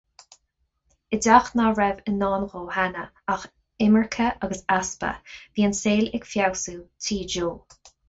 [1.17, 3.05] I dteach nach raibh i ndán dó cheana
[3.35, 3.45] ach
[3.89, 5.15] imirce agus easpa,
[5.55, 7.59] bhí an saol ag feabhsú tigh Joe.